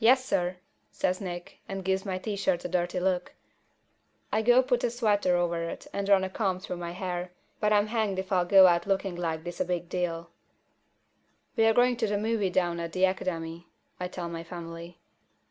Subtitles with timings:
[0.00, 0.56] "Yessir!"
[0.90, 3.34] says Nick, and he gives my T shirt a dirty look.
[4.32, 7.70] I go put a sweater over it and run a comb through my hair, but
[7.70, 10.30] I'm hanged if I'll go out looking like this is a big deal.
[11.58, 13.66] "We're going to a movie down at the Academy,"
[14.00, 14.98] I tell my family.